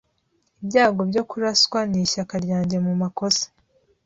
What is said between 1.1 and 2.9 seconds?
kuraswa nishyaka ryanjye